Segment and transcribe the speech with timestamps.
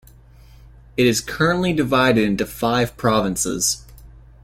[0.97, 3.85] It is currently divided into five provinces.